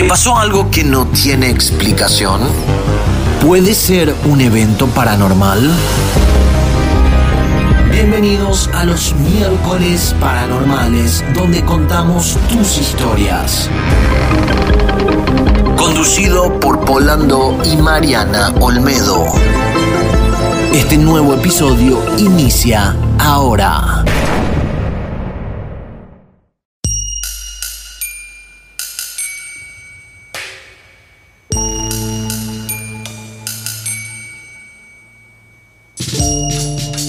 [0.00, 2.40] ¿Te pasó algo que no tiene explicación?
[3.44, 5.70] ¿Puede ser un evento paranormal?
[7.90, 13.68] Bienvenidos a los miércoles paranormales, donde contamos tus historias.
[15.76, 19.26] Conducido por Polando y Mariana Olmedo.
[20.72, 24.02] Este nuevo episodio inicia ahora.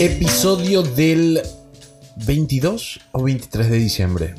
[0.04, 1.44] Episodio del
[2.26, 4.36] 22 o 23 de diciembre.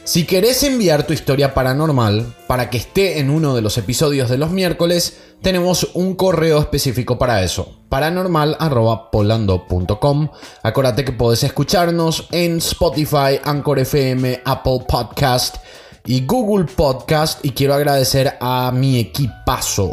[0.04, 4.36] Si querés enviar tu historia paranormal para que esté en uno de los episodios de
[4.36, 10.28] los miércoles, tenemos un correo específico para eso, paranormal.polando.com.
[10.64, 15.58] Acuérdate que podés escucharnos en Spotify, Anchor FM, Apple Podcast
[16.04, 17.44] y Google Podcast.
[17.44, 19.92] Y quiero agradecer a mi equipazo.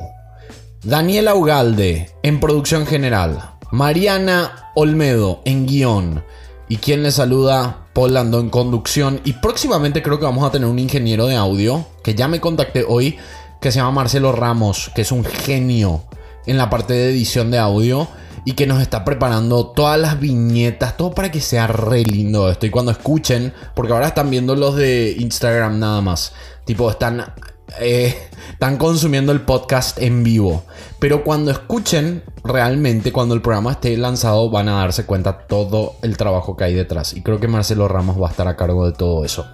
[0.83, 3.58] Daniela Ugalde en producción general.
[3.71, 6.23] Mariana Olmedo en guion.
[6.67, 9.21] Y quien le saluda, Polando en conducción.
[9.25, 12.85] Y próximamente creo que vamos a tener un ingeniero de audio que ya me contacté
[12.87, 13.17] hoy,
[13.59, 16.03] que se llama Marcelo Ramos, que es un genio
[16.45, 18.07] en la parte de edición de audio
[18.45, 22.65] y que nos está preparando todas las viñetas, todo para que sea re lindo esto.
[22.65, 26.33] Y cuando escuchen, porque ahora están viendo los de Instagram nada más,
[26.65, 27.33] tipo están
[27.79, 28.15] eh,
[28.51, 30.63] están consumiendo el podcast en vivo.
[30.99, 36.17] Pero cuando escuchen realmente, cuando el programa esté lanzado, van a darse cuenta todo el
[36.17, 37.13] trabajo que hay detrás.
[37.13, 39.47] Y creo que Marcelo Ramos va a estar a cargo de todo eso.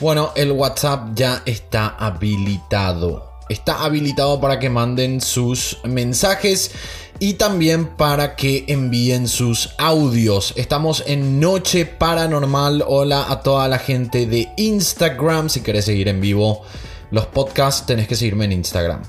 [0.00, 3.32] Bueno, el WhatsApp ya está habilitado.
[3.48, 6.72] Está habilitado para que manden sus mensajes
[7.18, 10.52] y también para que envíen sus audios.
[10.56, 12.84] Estamos en Noche Paranormal.
[12.86, 15.48] Hola a toda la gente de Instagram.
[15.48, 16.62] Si querés seguir en vivo
[17.10, 19.02] los podcasts tenés que seguirme en Instagram.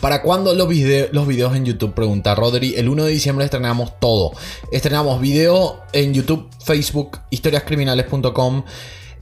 [0.00, 0.68] ¿Para cuándo los,
[1.12, 1.94] los videos en YouTube?
[1.94, 2.74] Pregunta Rodri.
[2.74, 4.32] El 1 de diciembre estrenamos todo.
[4.72, 8.64] Estrenamos video en YouTube, Facebook, historiascriminales.com,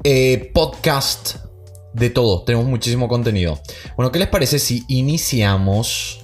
[0.02, 1.36] eh, podcast,
[1.92, 2.42] de todo.
[2.42, 3.60] Tenemos muchísimo contenido.
[3.96, 6.21] Bueno, ¿qué les parece si iniciamos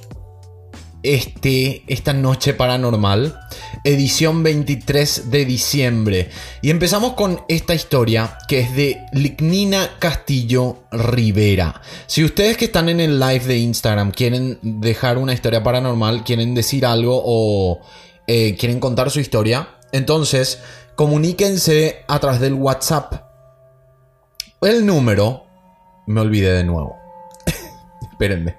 [1.08, 3.40] este, esta noche paranormal,
[3.82, 6.28] edición 23 de diciembre.
[6.60, 11.80] Y empezamos con esta historia que es de Lignina Castillo Rivera.
[12.06, 16.54] Si ustedes que están en el live de Instagram quieren dejar una historia paranormal, quieren
[16.54, 17.80] decir algo o
[18.26, 20.60] eh, quieren contar su historia, entonces
[20.94, 23.14] comuníquense a través del WhatsApp.
[24.60, 25.46] El número,
[26.06, 26.98] me olvidé de nuevo.
[28.12, 28.56] Espérenme.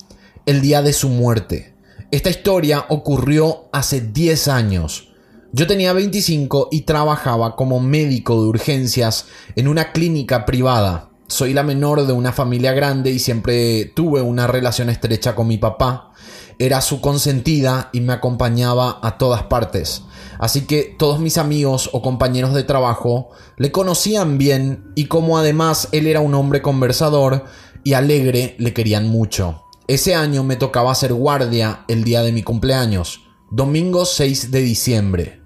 [0.46, 1.76] el día de su muerte.
[2.12, 5.10] Esta historia ocurrió hace 10 años.
[5.52, 9.26] Yo tenía 25 y trabajaba como médico de urgencias
[9.58, 11.07] en una clínica privada.
[11.30, 15.58] Soy la menor de una familia grande y siempre tuve una relación estrecha con mi
[15.58, 16.14] papá.
[16.58, 20.04] Era su consentida y me acompañaba a todas partes.
[20.40, 25.90] Así que todos mis amigos o compañeros de trabajo le conocían bien y como además
[25.92, 27.44] él era un hombre conversador
[27.84, 29.64] y alegre, le querían mucho.
[29.88, 33.22] Ese año me tocaba ser guardia el día de mi cumpleaños,
[33.52, 35.42] domingo 6 de diciembre.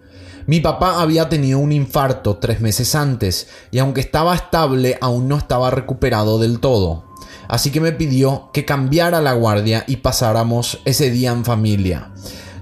[0.48, 5.38] Mi papá había tenido un infarto tres meses antes y aunque estaba estable aún no
[5.38, 7.06] estaba recuperado del todo.
[7.48, 12.12] Así que me pidió que cambiara la guardia y pasáramos ese día en familia.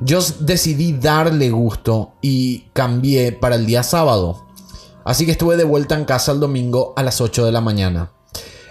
[0.02, 4.48] Yo decidí darle gusto y cambié para el día sábado.
[5.04, 8.12] Así que estuve de vuelta en casa el domingo a las 8 de la mañana.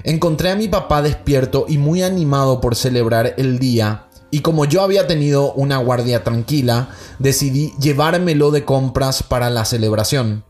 [0.05, 4.83] Encontré a mi papá despierto y muy animado por celebrar el día y como yo
[4.83, 10.45] había tenido una guardia tranquila, decidí llevármelo de compras para la celebración.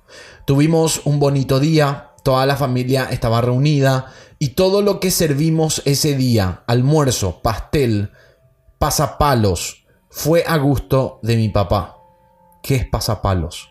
[0.47, 6.17] Tuvimos un bonito día, toda la familia estaba reunida y todo lo que servimos ese
[6.17, 8.11] día, almuerzo, pastel,
[8.79, 11.99] pasapalos, fue a gusto de mi papá.
[12.63, 13.71] ¿Qué es pasapalos?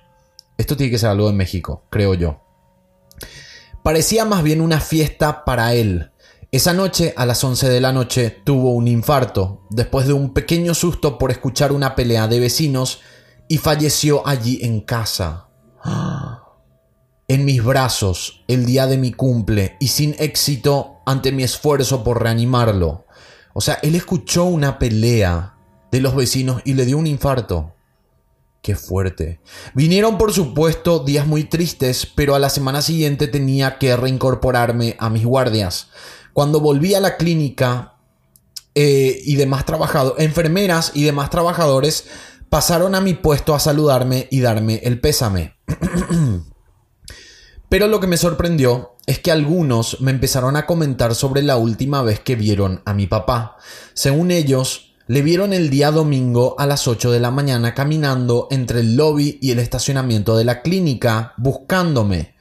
[0.58, 2.42] Esto tiene que ser algo de México, creo yo.
[3.84, 6.12] Parecía más bien una fiesta para él.
[6.50, 10.74] Esa noche, a las 11 de la noche, tuvo un infarto, después de un pequeño
[10.74, 13.02] susto por escuchar una pelea de vecinos,
[13.50, 15.50] y falleció allí en casa.
[17.28, 22.24] En mis brazos, el día de mi cumple, y sin éxito ante mi esfuerzo por
[22.24, 23.06] reanimarlo.
[23.54, 25.58] O sea, él escuchó una pelea
[25.92, 27.74] de los vecinos y le dio un infarto.
[28.62, 29.42] Qué fuerte.
[29.74, 35.10] Vinieron por supuesto días muy tristes, pero a la semana siguiente tenía que reincorporarme a
[35.10, 35.90] mis guardias.
[36.38, 37.96] Cuando volví a la clínica
[38.76, 42.06] eh, y demás trabajadores, enfermeras y demás trabajadores
[42.48, 45.56] pasaron a mi puesto a saludarme y darme el pésame.
[47.70, 52.04] Pero lo que me sorprendió es que algunos me empezaron a comentar sobre la última
[52.04, 53.58] vez que vieron a mi papá.
[53.96, 58.82] Según ellos, le vieron el día domingo a las 8 de la mañana caminando entre
[58.82, 62.37] el lobby y el estacionamiento de la clínica buscándome.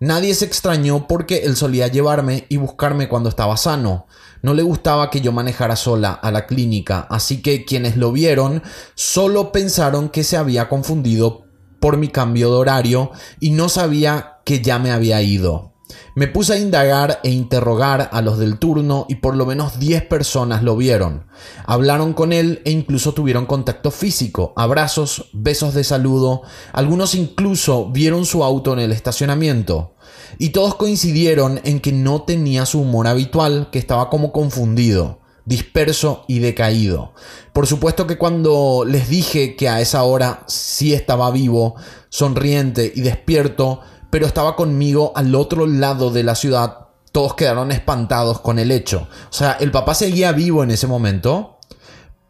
[0.00, 4.06] Nadie se extrañó porque él solía llevarme y buscarme cuando estaba sano.
[4.40, 8.62] No le gustaba que yo manejara sola a la clínica, así que quienes lo vieron
[8.94, 11.44] solo pensaron que se había confundido
[11.80, 13.10] por mi cambio de horario
[13.40, 15.69] y no sabía que ya me había ido.
[16.14, 20.04] Me puse a indagar e interrogar a los del turno y por lo menos 10
[20.04, 21.26] personas lo vieron.
[21.66, 26.42] Hablaron con él e incluso tuvieron contacto físico, abrazos, besos de saludo,
[26.72, 29.94] algunos incluso vieron su auto en el estacionamiento.
[30.38, 36.24] Y todos coincidieron en que no tenía su humor habitual, que estaba como confundido, disperso
[36.28, 37.12] y decaído.
[37.52, 41.74] Por supuesto que cuando les dije que a esa hora sí estaba vivo,
[42.08, 46.88] sonriente y despierto, pero estaba conmigo al otro lado de la ciudad.
[47.12, 49.08] Todos quedaron espantados con el hecho.
[49.30, 51.58] O sea, el papá seguía vivo en ese momento,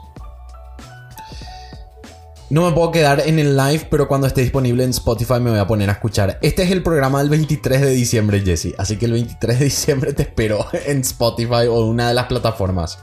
[2.52, 5.60] No me puedo quedar en el live, pero cuando esté disponible en Spotify me voy
[5.60, 6.38] a poner a escuchar.
[6.42, 8.76] Este es el programa del 23 de diciembre, Jesse.
[8.78, 13.00] Así que el 23 de diciembre te espero en Spotify o una de las plataformas.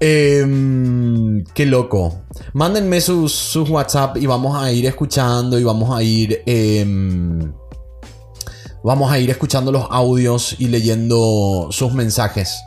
[0.00, 2.22] Em, qué loco.
[2.52, 6.42] Mándenme sus, WhatsApp y vamos a ir escuchando y vamos a ir...
[6.44, 7.52] Em,
[8.82, 12.64] vamos a ir escuchando los audios y leyendo sus mensajes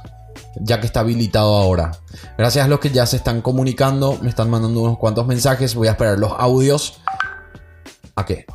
[0.62, 1.92] ya que está habilitado ahora.
[2.38, 5.88] Gracias a los que ya se están comunicando, me están mandando unos cuantos mensajes, voy
[5.88, 7.00] a esperar los audios.
[8.16, 8.46] ¿A qué?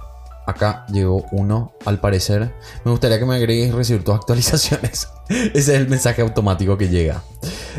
[0.47, 2.55] Acá llegó uno, al parecer.
[2.83, 5.09] Me gustaría que me agregues recibir tus actualizaciones.
[5.29, 7.23] Ese es el mensaje automático que llega.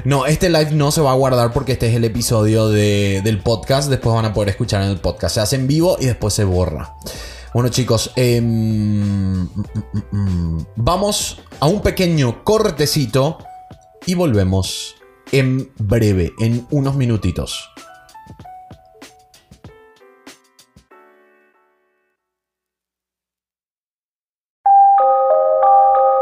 [0.06, 3.90] No, este live no se va a guardar porque este es el episodio del podcast.
[3.90, 5.36] Después van a poder escuchar en el podcast.
[5.36, 6.94] Se hace en vivo y después se borra.
[7.56, 9.50] Bueno chicos, em, mm,
[10.12, 13.40] mm, mm, vamos a un pequeño cortecito
[14.10, 14.96] y volvemos
[15.32, 17.70] en breve, en unos minutitos.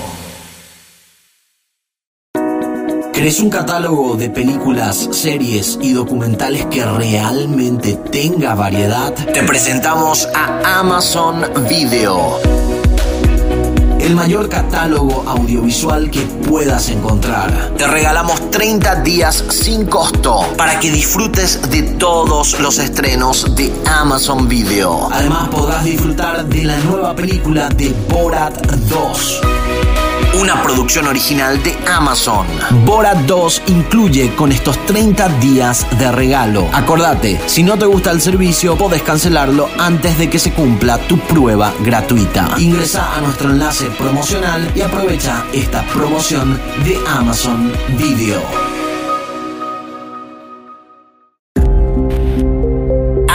[3.21, 9.13] ¿Querés un catálogo de películas, series y documentales que realmente tenga variedad?
[9.13, 12.39] Te presentamos a Amazon Video.
[13.99, 17.75] El mayor catálogo audiovisual que puedas encontrar.
[17.77, 24.47] Te regalamos 30 días sin costo para que disfrutes de todos los estrenos de Amazon
[24.47, 25.09] Video.
[25.11, 29.41] Además podrás disfrutar de la nueva película de Borat 2
[30.39, 32.47] una producción original de Amazon.
[32.85, 36.69] Borat 2 incluye con estos 30 días de regalo.
[36.73, 41.17] Acordate, si no te gusta el servicio, podés cancelarlo antes de que se cumpla tu
[41.19, 42.55] prueba gratuita.
[42.57, 48.80] Ingresa a nuestro enlace promocional y aprovecha esta promoción de Amazon Video.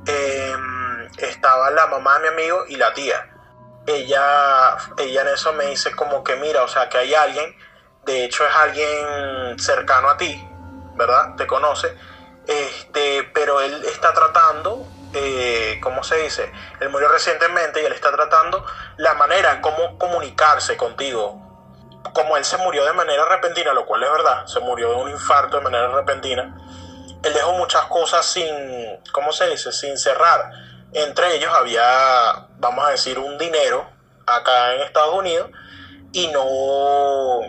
[0.05, 3.29] Em, estaba la mamá de mi amigo y la tía.
[3.86, 7.55] Ella, ella en eso me dice como que mira, o sea, que hay alguien,
[8.05, 10.46] de hecho es alguien cercano a ti,
[10.96, 11.36] ¿verdad?
[11.36, 11.98] Te conoce,
[12.48, 16.51] este, pero él está tratando eh, ¿cómo se dice?
[16.79, 18.65] Él murió recientemente y él está tratando
[18.98, 21.39] la manera en cómo comunicarse contigo.
[22.13, 25.10] Como él se murió de manera repentina, lo cual es verdad, se murió de un
[25.10, 26.55] infarto de manera repentina,
[27.24, 29.72] él dejó muchas cosas sin, ¿cómo se dice?
[29.72, 30.51] Sin cerrar.
[30.91, 33.89] Entre ellos había, vamos a decir, un dinero
[34.27, 35.50] acá en Estados Unidos
[36.12, 37.41] y no,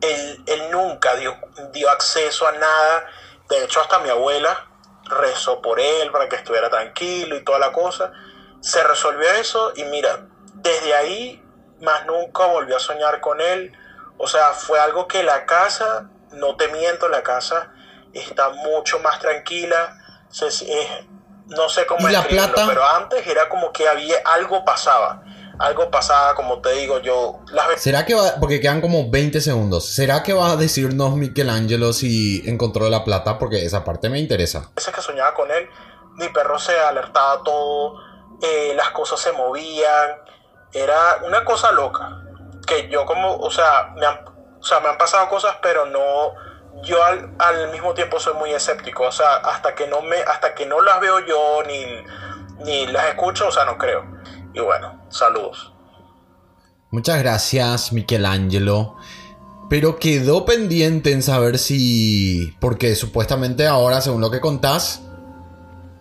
[0.00, 1.36] él, él nunca dio,
[1.72, 3.06] dio acceso a nada.
[3.48, 4.65] De hecho, hasta mi abuela,
[5.08, 8.12] rezó por él para que estuviera tranquilo y toda la cosa.
[8.60, 11.42] Se resolvió eso y mira, desde ahí
[11.80, 13.72] más nunca volvió a soñar con él.
[14.18, 17.72] O sea, fue algo que la casa, no te miento, la casa
[18.12, 19.96] está mucho más tranquila.
[21.46, 22.16] no sé cómo ¿Y
[22.66, 25.22] pero antes era como que había algo pasaba
[25.58, 27.40] algo pasaba, como te digo, yo...
[27.52, 27.80] Las...
[27.80, 32.42] ¿Será que va, porque quedan como 20 segundos, ¿será que va a decirnos Michelangelo si
[32.48, 33.38] encontró la plata?
[33.38, 34.70] Porque esa parte me interesa.
[34.74, 35.68] Veces que soñaba con él,
[36.14, 38.00] mi perro se alertaba todo,
[38.42, 40.10] eh, las cosas se movían,
[40.72, 42.22] era una cosa loca,
[42.66, 44.24] que yo como, o sea, me han,
[44.60, 46.34] o sea, me han pasado cosas, pero no,
[46.82, 50.54] yo al, al, mismo tiempo soy muy escéptico, o sea, hasta que no me, hasta
[50.54, 52.04] que no las veo yo ni,
[52.64, 54.15] ni las escucho, o sea, no creo.
[54.56, 55.70] Y bueno, saludos.
[56.90, 58.96] Muchas gracias, Michelangelo.
[59.68, 62.54] Pero quedó pendiente en saber si.
[62.58, 65.02] Porque supuestamente ahora, según lo que contás,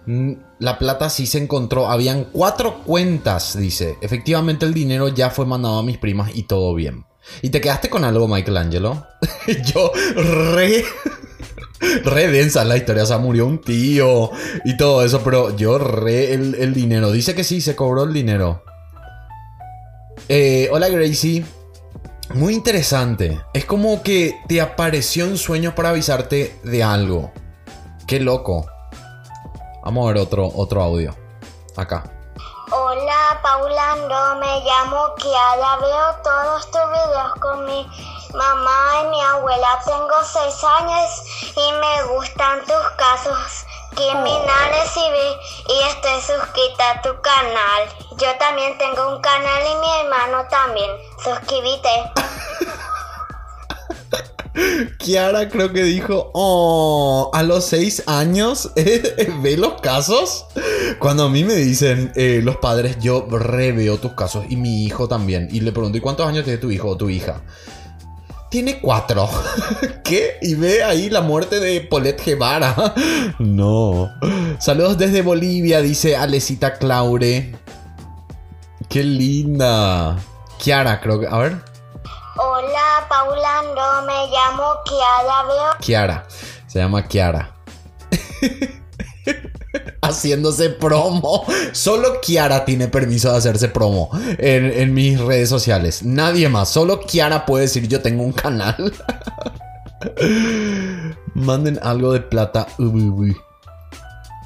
[0.06, 1.90] la plata sí se encontró.
[1.90, 3.98] Habían cuatro cuentas, dice.
[4.02, 7.06] Efectivamente, el dinero ya fue mandado a mis primas y todo bien.
[7.42, 9.06] ¿Y te quedaste con algo, Michelangelo?
[9.66, 10.86] Yo re.
[11.80, 13.04] Re densa la historia.
[13.04, 14.32] O sea, murió un tío
[14.64, 17.12] y todo eso, pero yo re el, dinero.
[17.12, 18.64] Dice que sí, se cobró el dinero.
[20.30, 21.46] Eh, hola Gracie.
[22.34, 23.40] Muy interesante.
[23.54, 27.32] Es como que te apareció en sueños para avisarte de algo.
[28.08, 28.66] Qué loco.
[29.84, 31.16] Vamos a ver otro, otro audio.
[31.78, 32.04] Acá.
[32.72, 35.78] Hola Paula, no me llamo Kiara.
[35.78, 37.88] Veo todos tus videos con mi
[38.36, 39.80] mamá y mi abuela.
[39.86, 41.10] Tengo seis años
[41.56, 47.84] y me gustan tus casos criminales y, y estoy suscrita a tu canal.
[48.18, 50.92] Yo también tengo un canal y mi hermano también.
[51.24, 52.12] Suscríbete.
[55.00, 58.72] Kiara creo que dijo, oh, a los seis años,
[59.42, 60.46] ¿ve los casos?
[61.00, 65.08] Cuando a mí me dicen eh, los padres, yo reveo tus casos y mi hijo
[65.08, 65.50] también.
[65.52, 67.42] Y le pregunto, ¿y cuántos años tiene tu hijo o tu hija?
[68.56, 69.30] Tiene cuatro.
[70.06, 70.38] ¿Qué?
[70.42, 72.74] Y ve ahí la muerte de Polet Guevara.
[73.38, 74.10] No.
[74.60, 77.54] Saludos desde Bolivia, dice Alecita Claure.
[78.88, 80.16] Qué linda.
[80.58, 81.28] Kiara, creo que.
[81.28, 81.58] A ver.
[82.38, 85.78] Hola, Paula, no me llamo Kiara, veo.
[85.82, 86.26] Kiara.
[86.66, 87.58] Se llama Kiara.
[90.08, 91.46] haciéndose promo.
[91.72, 96.04] Solo Kiara tiene permiso de hacerse promo en, mis redes sociales.
[96.04, 96.70] Nadie más.
[96.70, 98.94] Solo Kiara puede decir yo tengo un canal.
[101.34, 102.68] Manden algo de plata.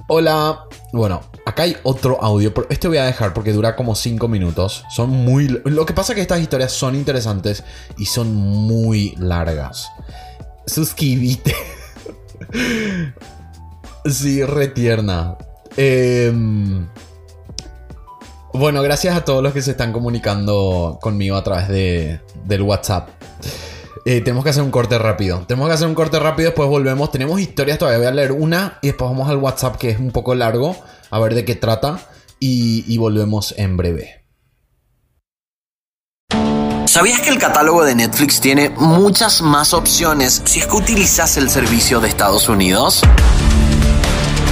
[0.08, 0.66] Hola.
[0.92, 2.52] Bueno, acá hay otro audio.
[2.70, 4.84] Este voy a dejar porque dura como 5 minutos.
[4.90, 5.62] Son muy...
[5.66, 7.64] Lo que pasa es que estas historias son interesantes
[7.98, 9.90] y son muy largas.
[10.66, 11.56] Suscríbete.
[14.06, 15.38] Sí, retierna.
[15.82, 16.90] Em,
[18.52, 23.08] bueno, gracias a todos los que se están comunicando conmigo a través de, del WhatsApp.
[24.04, 25.46] Eh, tenemos que hacer un corte rápido.
[25.48, 27.14] Tenemos que hacer un corte rápido, después volvemos.
[27.14, 30.12] Tenemos historias, todavía voy a leer una y después vamos al WhatsApp que es un
[30.12, 30.76] poco largo,
[31.12, 32.02] a ver de qué trata
[32.42, 34.26] y, y volvemos en breve.
[36.88, 41.50] ¿Sabías que el catálogo de Netflix tiene muchas más opciones si es que utilizas el
[41.50, 43.02] servicio de Estados Unidos?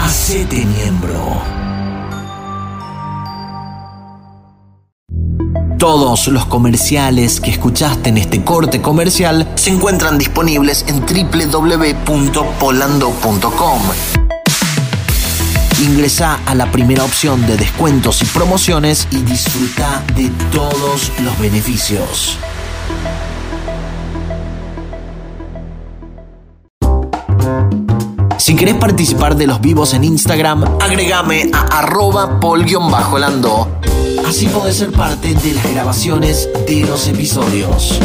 [0.00, 1.57] Hacete miembro.
[5.78, 13.82] Todos los comerciales que escuchaste en este corte comercial se encuentran disponibles en www.polando.com.
[15.80, 22.36] Ingresa a la primera opción de descuentos y promociones y disfruta de todos los beneficios.
[28.36, 33.78] Si querés participar de los vivos en Instagram, agregame a arroba pol-lando
[34.28, 37.98] Así podés ser parte de las grabaciones de los episodios.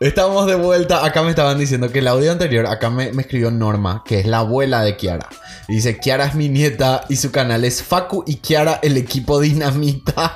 [0.00, 1.02] Estamos de vuelta.
[1.02, 4.40] Acá me estaban diciendo que el audio anterior, acá me, escribió Norma, que es la
[4.40, 5.30] abuela de Kiara.
[5.66, 10.34] dice, Kiara es mi nieta y su canal es Facu y Kiara el equipo dinamita.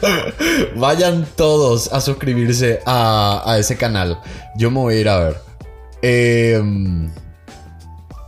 [0.76, 4.20] Vayan todos a suscribirse a, ese canal.
[4.54, 5.36] Yo me voy a ir a ver.
[6.02, 6.62] Eh,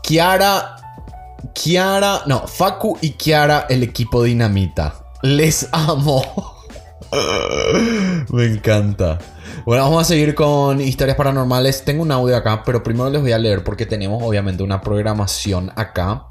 [0.02, 0.73] Kiara
[1.54, 5.06] Kiara, no, Facu y Kiara, el equipo dinamita.
[5.22, 6.22] Les amo.
[8.30, 9.18] Me encanta.
[9.64, 11.84] Bueno, vamos a seguir con historias paranormales.
[11.84, 15.72] Tengo un audio acá, pero primero les voy a leer porque tenemos obviamente una programación
[15.76, 16.26] acá.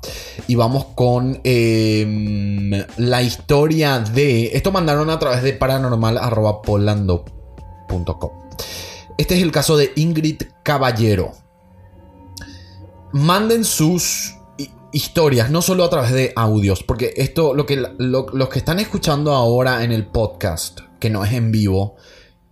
[0.47, 4.51] Y vamos con em, la historia de...
[4.53, 8.31] Esto mandaron a través de paranormal.polando.com.
[9.17, 11.31] Este es el caso de Ingrid Caballero.
[13.13, 14.35] Manden sus
[14.93, 19.33] historias, no solo a través de audios, porque esto, lo que los que están escuchando
[19.33, 21.97] ahora en el podcast, que no es en vivo,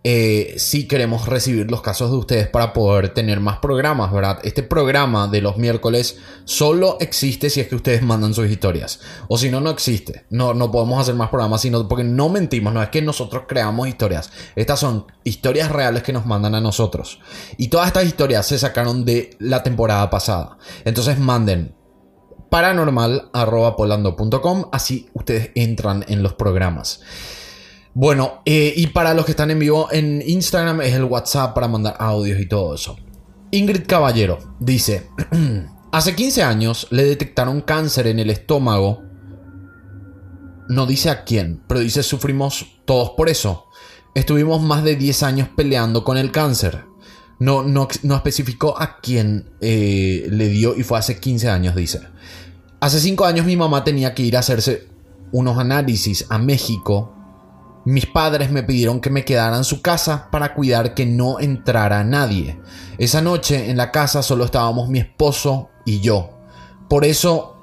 [0.04, 4.39] eh, sí queremos recibir los casos de ustedes para poder tener más programas, ¿verdad?
[4.43, 8.99] Este programa de los miércoles solo existe si es que ustedes mandan sus historias.
[9.27, 10.25] O si no, no existe.
[10.32, 13.88] No, no podemos hacer más programas, sino porque no mentimos, no es que nosotros creamos
[13.88, 14.32] historias.
[14.56, 17.19] Estas son historias reales que nos mandan a nosotros.
[17.58, 20.58] Y todas estas historias se sacaron de la temporada pasada.
[20.84, 21.75] Entonces manden
[22.51, 26.99] paranormal.polando.com, así ustedes entran en los programas.
[27.93, 31.69] Bueno, eh, y para los que están en vivo en Instagram es el WhatsApp para
[31.69, 32.97] mandar audios y todo eso.
[33.51, 35.07] Ingrid Caballero dice,
[35.93, 39.01] hace 15 años le detectaron cáncer en el estómago.
[40.67, 43.67] No dice a quién, pero dice sufrimos todos por eso.
[44.13, 46.83] Estuvimos más de 10 años peleando con el cáncer.
[47.39, 52.01] No, no, no especificó a quién eh, le dio y fue hace 15 años, dice.
[52.81, 54.87] Hace 5 años mi mamá tenía que ir a hacerse
[55.31, 57.13] unos análisis a México.
[57.85, 62.03] Mis padres me pidieron que me quedara en su casa para cuidar que no entrara
[62.03, 62.59] nadie.
[62.97, 66.31] Esa noche en la casa solo estábamos mi esposo y yo.
[66.89, 67.55] Por eso,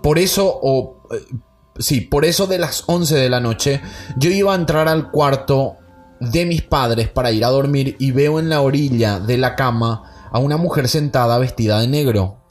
[0.00, 1.34] por eso, o eh,
[1.80, 3.80] sí, por eso de las 11 de la noche
[4.16, 5.78] yo iba a entrar al cuarto
[6.20, 10.28] de mis padres para ir a dormir y veo en la orilla de la cama
[10.30, 12.44] a una mujer sentada vestida de negro.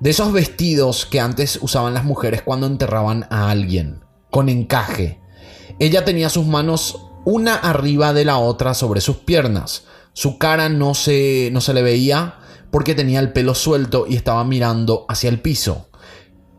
[0.00, 5.20] De esos vestidos que antes usaban las mujeres cuando enterraban a alguien, con encaje.
[5.80, 9.84] Ella tenía sus manos una arriba de la otra sobre sus piernas.
[10.12, 12.36] Su cara no se, no se le veía
[12.70, 15.88] porque tenía el pelo suelto y estaba mirando hacia el piso.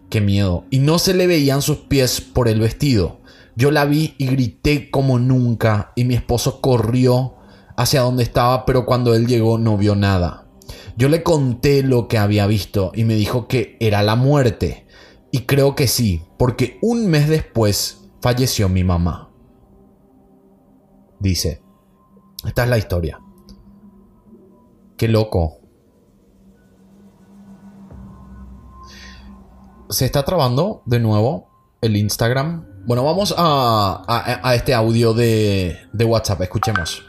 [0.10, 0.65] Qué miedo.
[0.69, 3.21] Y no se le veían sus pies por el vestido.
[3.56, 7.36] Yo la vi y grité como nunca y mi esposo corrió
[7.78, 10.48] hacia donde estaba, pero cuando él llegó no vio nada.
[10.99, 14.85] Yo le conté lo que había visto y me dijo que era la muerte.
[15.31, 19.29] Y creo que sí, porque un mes después falleció mi mamá.
[21.17, 21.63] Dice,
[22.45, 23.21] esta es la historia.
[24.97, 25.59] Qué loco.
[29.89, 32.83] Se está trabando de nuevo el Instagram.
[32.85, 36.41] Bueno, vamos a, este audio de, WhatsApp.
[36.41, 37.01] Escuchemos.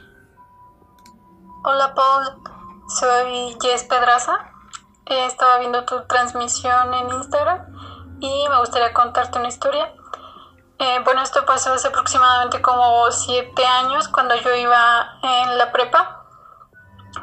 [1.64, 2.49] Hola Paul,
[2.98, 4.52] soy Jess Pedraza.
[5.06, 7.66] Estaba viendo tu transmisión en Instagram
[8.20, 9.92] y me gustaría contarte una historia.
[10.78, 16.24] Eh, bueno, esto pasó hace aproximadamente como siete años cuando yo iba en la prepa.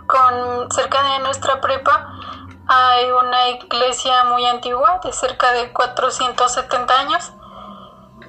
[0.07, 2.13] Con cerca de nuestra prepa
[2.67, 7.31] hay una iglesia muy antigua de cerca de 470 años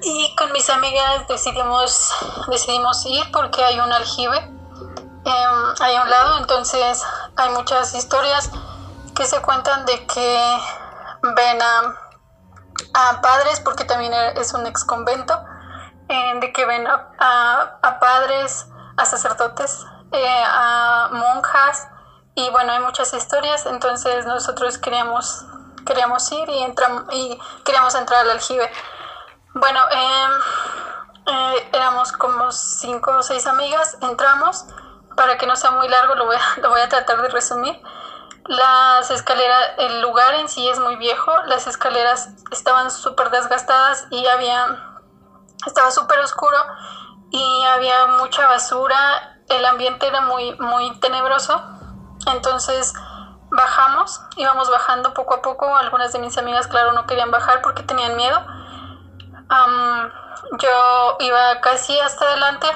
[0.01, 2.13] y con mis amigas decidimos,
[2.47, 4.37] decidimos ir porque hay un aljibe
[5.25, 7.03] eh, ahí a un lado, entonces
[7.39, 8.49] hay muchas historias
[9.15, 10.59] que se cuentan de que
[11.21, 11.95] ven a,
[12.93, 15.41] a padres, porque también es un ex convento,
[16.09, 21.87] eh, de que ven a, a, padres, a sacerdotes, eh, a monjas,
[22.35, 25.45] y bueno, hay muchas historias, entonces nosotros queríamos,
[25.85, 28.69] queríamos ir y, entramos, y queríamos entrar al aljibe.
[29.53, 30.31] Bueno, em,
[31.25, 34.65] eh, éramos como cinco o seis amigas, entramos,
[35.19, 36.37] para que no sea muy largo lo voy
[36.81, 37.77] a, tratar de resumir.
[38.45, 44.25] Las escaleras, el lugar en sí es muy viejo, las escaleras estaban súper desgastadas y
[44.27, 45.03] había,
[45.67, 46.57] estaba súper oscuro
[47.31, 48.97] y había mucha basura,
[49.49, 51.61] el ambiente era muy, muy tenebroso,
[52.31, 52.93] entonces
[53.51, 57.83] bajamos, íbamos bajando poco a poco, algunas de mis amigas claro no querían bajar porque
[57.83, 58.41] tenían miedo,
[60.59, 62.67] yo iba casi hasta adelante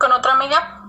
[0.00, 0.83] con otra amiga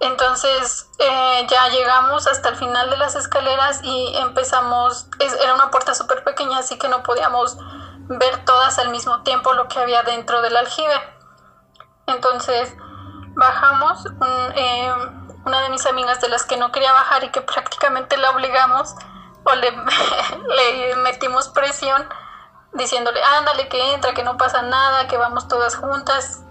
[0.00, 5.06] entonces eh, ya llegamos hasta el final de las escaleras y empezamos,
[5.42, 7.58] era una puerta súper pequeña, así que no podíamos
[8.08, 11.00] ver todas al mismo tiempo lo que había dentro del aljibe.
[12.06, 12.74] Entonces
[13.36, 14.04] bajamos,
[14.56, 14.92] eh,
[15.44, 18.94] una de mis amigas de las que no quería bajar y que prácticamente la obligamos
[19.44, 19.70] o le,
[20.56, 22.08] le metimos presión
[22.72, 26.42] diciéndole, ándale, que entra, que no pasa nada, que vamos todas juntas.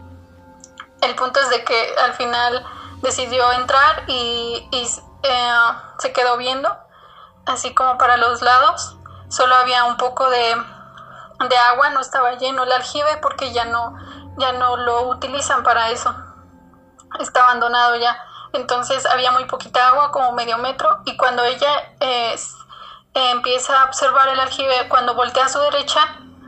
[1.01, 2.65] El punto es de que al final
[3.01, 4.67] decidió entrar y,
[5.23, 5.51] eh,
[5.99, 6.75] se quedó viendo,
[7.45, 8.97] así como para los lados.
[9.29, 10.55] Solo había un poco de,
[11.71, 13.95] agua, no estaba lleno el aljibe porque ya no,
[14.38, 16.13] ya no lo utilizan para eso.
[17.19, 18.23] Está abandonado ya.
[18.53, 22.35] Entonces había muy poquita agua, como medio metro, y cuando ella eh,
[23.13, 25.99] empieza a observar el aljibe, cuando voltea a su derecha,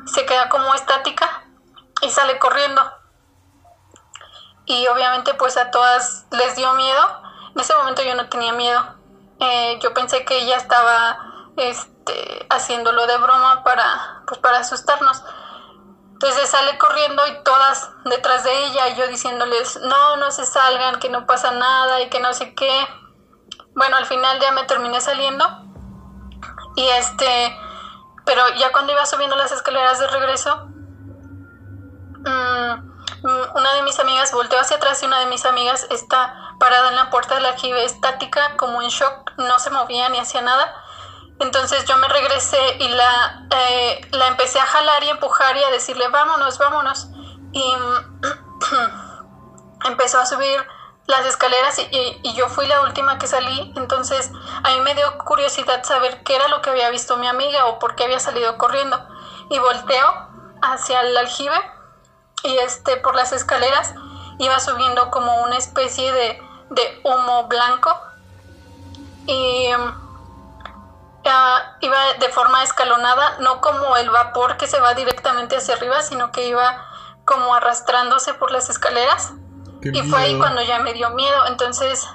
[0.05, 1.43] se queda como estática
[2.01, 2.81] y sale corriendo
[4.71, 7.21] y obviamente pues a todas les dio miedo.
[7.53, 8.81] En ese momento yo no tenía miedo.
[9.39, 11.17] Eh, yo pensé que ella estaba
[11.57, 15.23] este, haciéndolo de broma para, pues, para asustarnos.
[16.13, 20.99] Entonces sale corriendo y todas detrás de ella y yo diciéndoles, no, no se salgan,
[20.99, 22.87] que no pasa nada y que no sé qué.
[23.75, 25.45] Bueno, al final ya me terminé saliendo
[26.75, 27.57] y este,
[28.25, 30.71] pero ya cuando iba subiendo las escaleras de regreso,
[32.23, 32.90] Mm,
[33.23, 36.95] una de mis amigas volteó hacia atrás y una de mis amigas está parada en
[36.95, 40.73] la puerta del aljibe estática, como en shock, no se movía ni hacía nada.
[41.39, 45.69] Entonces yo me regresé y la, eh, la empecé a jalar y empujar y a
[45.71, 47.07] decirle, vámonos, vámonos.
[47.51, 47.73] Y
[49.85, 50.67] empezó a subir
[51.07, 53.73] las escaleras y, y, yo fui la última que salí.
[53.75, 54.31] Entonces
[54.63, 57.79] a mí me dio curiosidad saber qué era lo que había visto mi amiga o
[57.79, 59.03] por qué había salido corriendo.
[59.49, 60.29] Y volteo
[60.61, 61.80] hacia el aljibe
[62.43, 63.93] y este por las escaleras
[64.39, 67.95] iba subiendo como una especie de, de humo blanco
[69.27, 69.67] y
[71.25, 76.01] ah, iba de forma escalonada, no como el vapor que se va directamente hacia arriba,
[76.01, 76.85] sino que iba
[77.25, 79.33] como arrastrándose por las escaleras.
[79.81, 81.45] y fue ahí cuando ya me dio miedo.
[81.47, 82.07] Entonces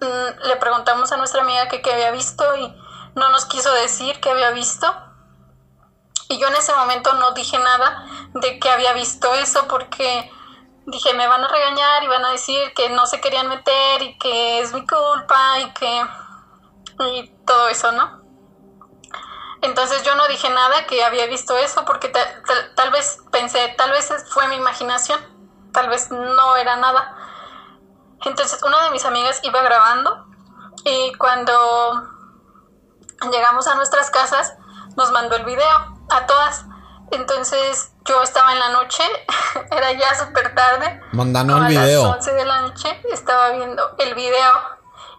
[0.00, 2.74] mm, le preguntamos a nuestra amiga que qué había visto y
[3.14, 4.86] no nos quiso decir qué había visto.
[6.30, 10.30] Y yo en ese momento no dije nada de que había visto eso porque
[10.86, 14.16] dije, me van a regañar y van a decir que no se querían meter y
[14.16, 16.06] que es mi culpa y que...
[17.00, 18.20] y todo eso, ¿no?
[19.62, 24.08] Entonces yo no dije nada que había visto eso porque tal, vez pensé, tal vez
[24.28, 25.20] fue mi imaginación,
[25.72, 27.12] tal vez no era nada.
[28.24, 30.26] Entonces una de mis amigas iba grabando
[30.84, 32.08] y cuando
[33.32, 34.54] llegamos a nuestras casas
[34.96, 36.64] nos mandó el video a todas.
[37.10, 39.02] Entonces yo estaba en la noche,
[39.70, 41.00] era ya súper tarde.
[41.12, 42.04] Mandando el video.
[42.04, 44.52] A las 11 de la noche estaba viendo el video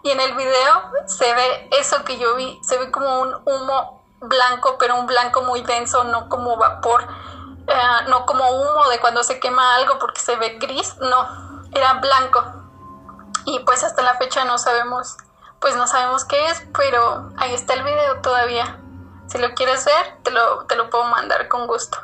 [0.04, 4.04] y en el video se ve eso que yo vi, se ve como un humo
[4.22, 7.08] blanco, pero un blanco muy denso, no como vapor,
[7.68, 11.94] eh, no como humo de cuando se quema algo porque se ve gris, no, era
[11.94, 12.44] blanco.
[13.46, 15.18] Y pues hasta la fecha no sabemos,
[15.60, 18.80] pues no sabemos qué es, pero ahí está el video todavía.
[19.32, 21.98] Si lo quieres ver, te lo, te lo puedo mandar con gusto.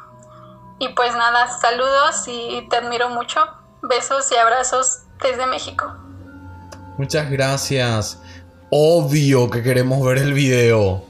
[0.80, 3.40] Y pues nada, saludos y te admiro mucho.
[3.82, 5.94] Besos y abrazos desde México.
[6.98, 8.22] Muchas gracias.
[8.70, 11.04] Obvio que queremos ver el video.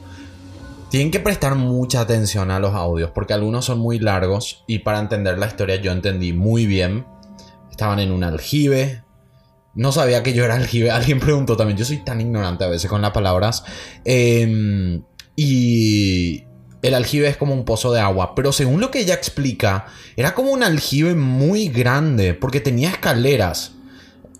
[0.89, 4.99] Tienen que prestar mucha atención a los audios porque algunos son muy largos y para
[4.99, 7.05] entender la historia yo entendí muy bien.
[7.69, 9.03] Estaban en un aljibe.
[9.75, 10.91] No sabía que yo era aljibe.
[10.91, 11.77] Alguien preguntó también.
[11.77, 13.63] Yo soy tan ignorante a veces con las palabras.
[14.05, 15.03] Em,
[15.37, 16.45] y
[16.81, 18.33] el aljibe es como un pozo de agua.
[18.35, 19.85] Pero según lo que ella explica,
[20.17, 23.73] era como un aljibe muy grande porque tenía escaleras.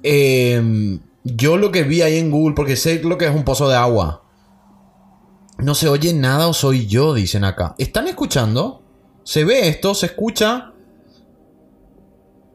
[0.04, 3.70] Em, yo lo que vi ahí en Google, porque sé lo que es un pozo
[3.70, 4.24] de agua.
[5.60, 7.76] No se oye nada o soy yo, dicen acá.
[7.78, 8.84] ¿Están escuchando?
[9.24, 9.94] ¿Se ve esto?
[9.94, 10.74] ¿Se escucha?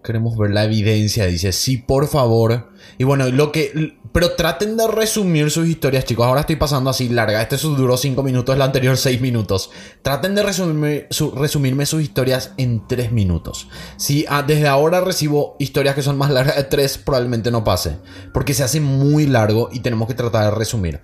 [0.03, 1.53] Queremos ver la evidencia, dice.
[1.53, 2.73] Sí, por favor.
[2.99, 3.97] Y bueno, lo que.
[4.13, 6.27] Pero traten de resumir sus historias, chicos.
[6.27, 7.41] Ahora estoy pasando así larga.
[7.41, 9.71] Este duró 5 minutos, el anterior 6 minutos.
[10.03, 13.69] Traten de resumirme, resumirme sus historias en 3 minutos.
[13.97, 17.97] Si ah, desde ahora recibo historias que son más largas de 3, probablemente no pase.
[18.35, 21.01] Porque se hace muy largo y tenemos que tratar de resumir.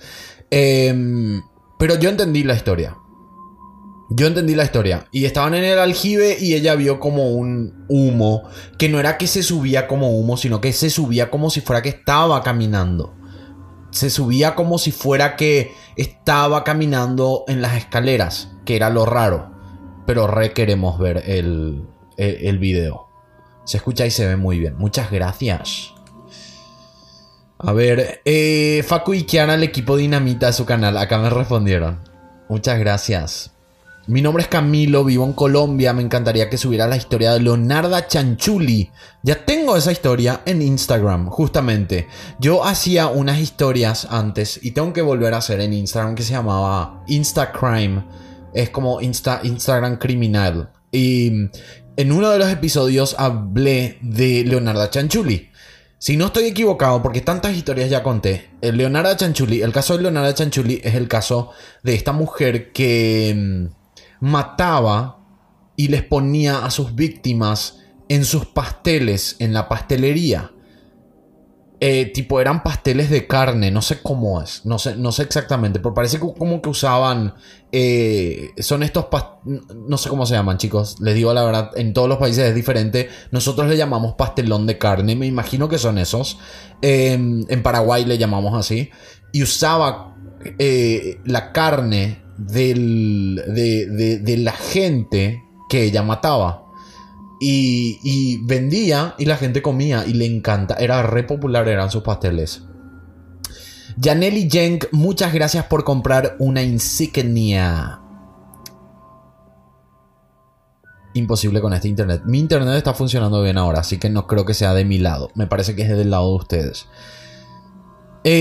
[0.51, 1.41] Eh.
[1.79, 2.97] Pero yo entendí la historia.
[4.11, 5.07] Yo entendí la historia.
[5.13, 8.49] Y estaban en el aljibe y ella vio como un humo.
[8.79, 11.83] Que no era que se subía como humo, sino que se subía como si fuera
[11.83, 13.15] que estaba caminando.
[13.91, 18.51] Se subía como si fuera que estaba caminando en las escaleras.
[18.65, 19.55] Que era lo raro.
[20.07, 21.85] Pero re queremos ver el,
[22.17, 23.09] el, video.
[23.67, 24.75] Se escucha y se ve muy bien.
[24.79, 25.93] Muchas gracias.
[27.59, 30.97] A ver, eh, Facu y Kiara, el equipo Dinamita de su canal.
[30.97, 31.99] Acá me respondieron.
[32.49, 33.58] Muchas gracias.
[34.09, 35.93] Mi nombre es Camilo, vivo en Colombia.
[35.93, 38.91] Me encantaría que subiera la historia de Leonarda Chanchuli.
[39.23, 42.09] Ya tengo esa historia en Instagram, justamente.
[42.41, 46.33] Yo hacía unas historias antes y tengo que volver a hacer en Instagram que se
[46.33, 48.03] llamaba Instacrime.
[48.55, 50.71] Es como Insta, Instagram criminal.
[50.91, 51.51] Y
[51.99, 55.51] en uno de los episodios hablé de Leonarda Chanchuli.
[55.99, 60.05] Si no estoy equivocado, porque tantas historias ya conté, el Leonardo Chanchuli, el caso de
[60.05, 61.51] Leonardo Chanchuli es el caso
[61.83, 63.78] de esta mujer que mm,
[64.21, 65.19] mataba
[65.77, 67.79] y les ponía a sus víctimas
[68.09, 70.53] en sus pasteles en la pastelería.
[71.81, 75.79] Eh, tipo, eran pasteles de carne, no sé cómo es, no sé, no sé exactamente,
[75.79, 77.35] pero parece como que usaban,
[77.71, 79.07] eh, son estos,
[79.45, 82.55] no sé cómo se llaman chicos, les digo la verdad, en todos los países es
[82.57, 86.41] diferente, nosotros le llamamos pastelón de carne, me imagino que son esos,
[86.83, 88.91] em, en Paraguay le llamamos así,
[89.33, 90.17] y usaba
[90.59, 96.65] eh, la carne del, de la gente que ella mataba.
[97.41, 100.75] Y, vendía y la gente comía y le encanta.
[100.75, 102.63] Era re popular, eran sus pasteles.
[104.01, 108.01] Janelli Jenk, muchas gracias por comprar una insignia.
[111.15, 112.23] Imposible con este internet.
[112.27, 115.31] Mi internet está funcionando bien ahora, así que no creo que sea de mi lado.
[115.35, 116.87] Me parece que es del lado de ustedes.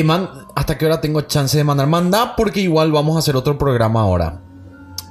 [0.03, 1.87] Man, ¿hasta qué hora tengo chance de mandar?
[1.87, 4.41] Manda porque igual vamos a hacer otro programa ahora.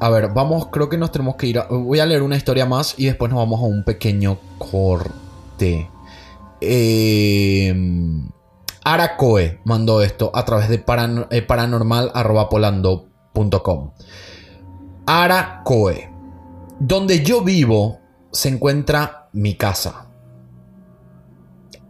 [0.00, 1.62] A ver, vamos, creo que nos tenemos que ir.
[1.70, 5.88] voy a leer una historia más y después nos vamos a un pequeño corte.
[6.60, 7.74] Eh,
[8.84, 10.84] Aracoe mandó esto a través de
[11.30, 13.90] eh, paranormal.polando.com.
[15.06, 16.12] Aracoe.
[16.78, 18.00] Donde yo vivo
[18.30, 20.08] se encuentra mi casa.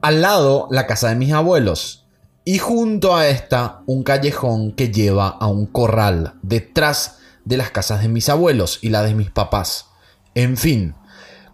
[0.00, 2.05] Al lado, la casa de mis abuelos.
[2.48, 6.34] Y junto a esta, un callejón que lleva a un corral.
[6.42, 9.86] Detrás de las casas de mis abuelos y la de mis papás.
[10.36, 10.94] En fin,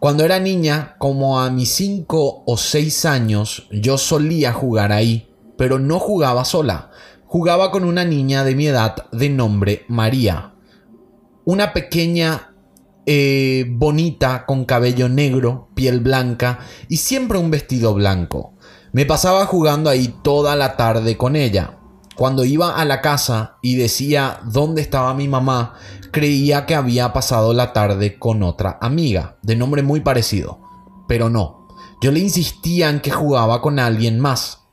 [0.01, 5.79] cuando era niña, como a mis 5 o 6 años, yo solía jugar ahí, pero
[5.79, 6.91] no jugaba sola.
[7.25, 10.53] Jugaba con una niña de mi edad de nombre María.
[11.47, 12.53] Una pequeña
[13.07, 16.59] eh, bonita con cabello negro, piel blanca
[16.91, 18.52] y siempre un vestido blanco.
[18.95, 21.79] Me pasaba jugando ahí toda la tarde con ella.
[22.15, 25.77] Cuando iba a la casa y decía dónde estaba mi mamá,
[26.11, 30.61] creía que había pasado la tarde con otra amiga, de nombre muy parecido.
[31.09, 31.69] Pero no,
[32.03, 34.65] yo le insistía en que jugaba con alguien más.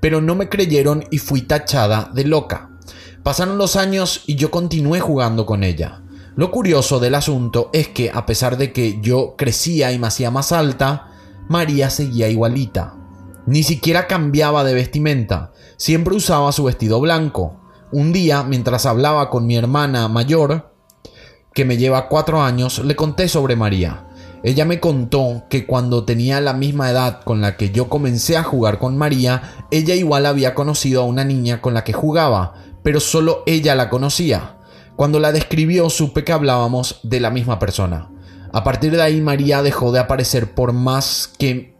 [0.00, 2.70] Pero no me creyeron y fui tachada de loca.
[3.24, 6.02] Pasaron los años y yo continué jugando con ella.
[6.36, 10.30] Lo curioso del asunto es que a pesar de que yo crecía y me hacía
[10.30, 11.08] más alta,
[11.48, 12.94] María seguía igualita.
[13.46, 17.60] Ni siquiera cambiaba de vestimenta, siempre usaba su vestido blanco.
[17.92, 20.72] Un día, mientras hablaba con mi hermana mayor,
[21.54, 24.08] que me lleva cuatro años, le conté sobre María.
[24.42, 28.42] Ella me contó que cuando tenía la misma edad con la que yo comencé a
[28.42, 32.98] jugar con María, ella igual había conocido a una niña con la que jugaba, pero
[32.98, 34.58] solo ella la conocía.
[34.96, 38.10] Cuando la describió supe que hablábamos de la misma persona.
[38.52, 41.75] A partir de ahí María dejó de aparecer por más que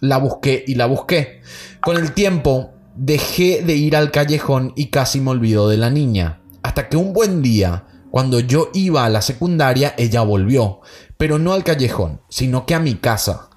[0.00, 1.42] la busqué y la busqué.
[1.80, 6.40] Con el tiempo dejé de ir al callejón y casi me olvidó de la niña.
[6.62, 10.80] Hasta que un buen día, Cuando yo iba a la secundaria, ella volvió,
[11.16, 13.50] pero no al callejón, sino que a mi casa.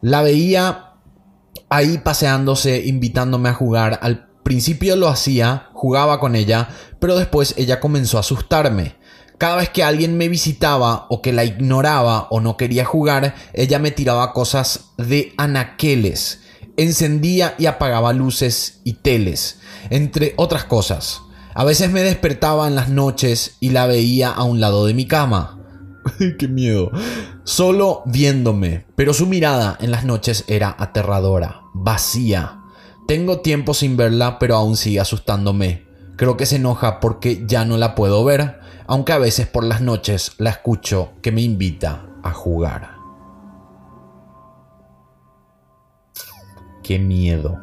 [0.00, 0.94] La veía
[1.68, 4.00] ahí paseándose, invitándome a jugar.
[4.02, 6.68] Al principio lo hacía, jugaba con ella,
[6.98, 8.96] pero después ella comenzó a asustarme.
[9.42, 13.80] Cada vez que alguien me visitaba o que la ignoraba o no quería jugar, ella
[13.80, 16.42] me tiraba cosas de anaqueles.
[16.76, 19.58] Encendía y apagaba luces y teles,
[19.90, 21.22] entre otras cosas.
[21.54, 25.08] A veces me despertaba en las noches y la veía a un lado de mi
[25.08, 25.58] cama.
[26.38, 26.92] ¡Qué miedo!
[27.42, 32.60] Solo viéndome, pero su mirada en las noches era aterradora, vacía.
[33.08, 35.88] Tengo tiempo sin verla, pero aún sigue asustándome.
[36.14, 39.80] Creo que se enoja porque ya no la puedo ver, aunque a veces por las
[39.80, 42.96] noches la escucho que me invita a jugar.
[46.82, 47.60] Qué miedo.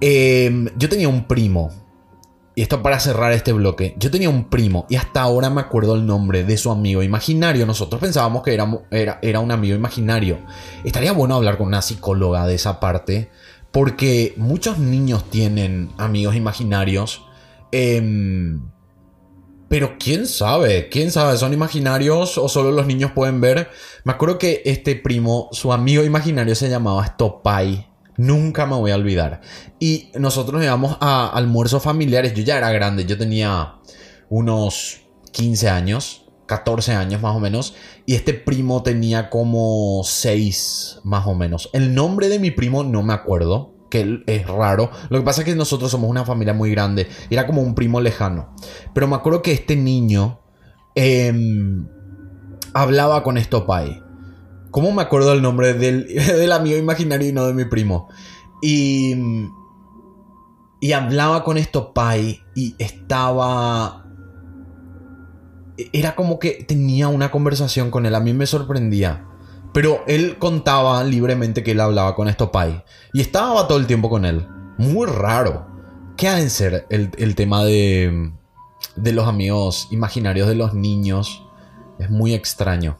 [0.00, 1.70] Em, yo tenía un primo
[2.56, 5.96] y esto para cerrar este bloque, yo tenía un primo y hasta ahora me acuerdo
[5.96, 7.66] el nombre de su amigo imaginario.
[7.66, 10.38] Nosotros pensábamos que era, era, un amigo imaginario.
[10.84, 13.30] Estaría bueno hablar con una psicóloga de esa parte,
[13.72, 17.24] porque muchos niños tienen amigos imaginarios.
[17.72, 18.62] Em,
[19.74, 23.70] pero quién sabe, quién sabe, son imaginarios o solo los niños pueden ver.
[24.04, 27.88] Me acuerdo que este primo, su amigo imaginario se llamaba Stopai.
[28.16, 29.40] Nunca me voy a olvidar.
[29.80, 32.34] Y nosotros íbamos a almuerzos familiares.
[32.34, 33.80] Yo ya era grande, yo tenía
[34.28, 35.00] unos
[35.32, 37.74] 15 años, 14 años más o menos.
[38.06, 41.70] Y este primo tenía como 6 más o menos.
[41.72, 44.90] El nombre de mi primo no me acuerdo, que es raro.
[45.08, 47.06] Lo que pasa es que nosotros somos una familia muy grande.
[47.30, 48.52] Era como un primo lejano.
[48.92, 50.40] Pero me acuerdo que este niño
[50.96, 51.86] em,
[52.72, 54.02] hablaba con Estopai.
[54.72, 58.08] ¿Cómo me acuerdo el nombre del, del amigo imaginario y no de mi primo?
[58.60, 59.14] Y.
[60.80, 64.06] Y hablaba con esto Pai y estaba.
[65.92, 68.14] Era como que tenía una conversación con él.
[68.16, 69.24] A mí me sorprendía.
[69.74, 72.84] Pero él contaba libremente que él hablaba con esto Pai.
[73.12, 74.46] Y estaba todo el tiempo con él.
[74.78, 75.66] Muy raro.
[76.16, 78.30] ¿Qué ha de ser el, el tema de,
[78.94, 81.44] de los amigos imaginarios de los niños?
[81.98, 82.98] Es muy extraño.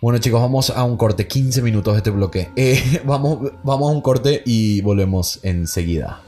[0.00, 2.52] Bueno chicos, vamos a un corte, 15 minutos de este bloque.
[2.54, 6.22] Eh, vamos, vamos a un corte y volvemos enseguida.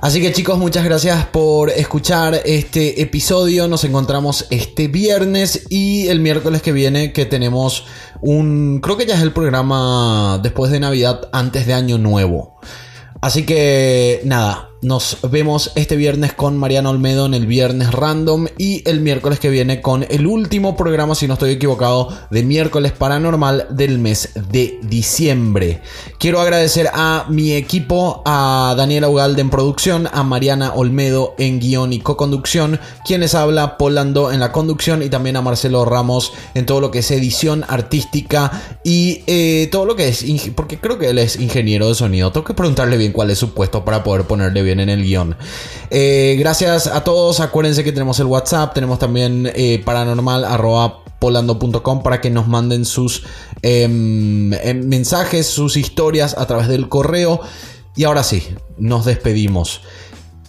[0.02, 3.68] Así que chicos, muchas gracias por escuchar este episodio.
[3.68, 7.86] Nos encontramos este viernes y el miércoles que viene que tenemos
[8.20, 8.80] un...
[8.82, 12.60] Creo que ya es el programa después de Navidad, antes de Año Nuevo.
[13.22, 18.88] Así que nada, nos vemos este viernes con Mariana Olmedo en el viernes random y
[18.90, 23.68] el miércoles que viene con el último programa, si no estoy equivocado, de miércoles paranormal
[23.70, 25.82] del mes de diciembre.
[26.18, 31.94] Quiero agradecer a mi equipo, a Daniela Ugalde en producción, a Mariana Olmedo en guion
[31.94, 36.82] y co-conducción, quienes habla Polando en la conducción y también a Marcelo Ramos en todo
[36.82, 40.26] lo que es edición artística y eh, todo lo que es,
[40.56, 42.32] porque creo que él es ingeniero de sonido.
[42.32, 45.36] Tengo que preguntarle bien cuál es su puesto para poder ponerle bien en el guion.
[45.90, 47.40] Eh, gracias a todos.
[47.40, 48.74] Acuérdense que tenemos el WhatsApp.
[48.74, 50.46] Tenemos también eh, paranormal
[51.20, 53.24] polando.com para que nos manden sus
[53.62, 57.42] em, em, mensajes, sus historias a través del correo.
[57.96, 58.44] Y ahora sí,
[58.78, 59.82] nos despedimos.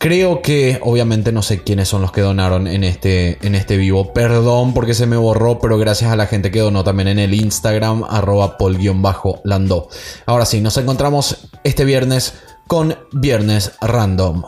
[0.03, 4.13] Creo que, obviamente, no sé quiénes son los que donaron en este, en este vivo.
[4.13, 7.35] Perdón porque se me borró, pero gracias a la gente que donó también en el
[7.35, 9.89] Instagram, arroba pol-lando.
[10.27, 12.35] Ahora sí, nos encontramos este viernes
[12.67, 14.43] con Viernes Random.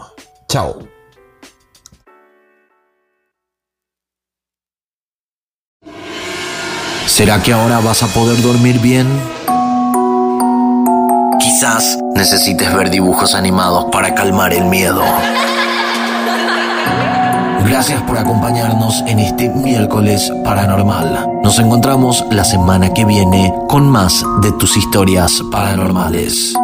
[0.48, 0.78] Chao.
[7.06, 9.06] ¿Será que ahora vas a poder dormir bien?
[11.38, 15.02] Quizás necesites ver dibujos animados para calmar el miedo.
[17.66, 21.26] Gracias por acompañarnos en este miércoles paranormal.
[21.42, 26.54] Nos encontramos la semana que viene con más de tus historias paranormales.